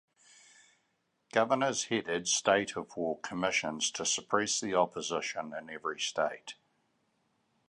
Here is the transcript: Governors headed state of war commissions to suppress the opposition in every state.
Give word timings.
Governors 1.31 1.83
headed 1.89 2.27
state 2.27 2.75
of 2.75 2.97
war 2.97 3.19
commissions 3.19 3.91
to 3.91 4.03
suppress 4.03 4.59
the 4.59 4.73
opposition 4.73 5.53
in 5.55 5.69
every 5.69 5.99
state. 5.99 6.55